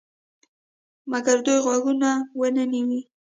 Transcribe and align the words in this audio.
مګر 1.11 1.37
دوی 1.45 1.57
غوږ 1.65 1.83
ونه 2.39 2.63
نیوی. 2.71 3.01